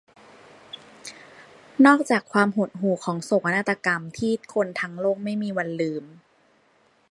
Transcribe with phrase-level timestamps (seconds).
[1.85, 6.03] นอกจากความหดหู่ของโศกนาฏกรรมที่คนทั้งโลกไม่มีวันลืม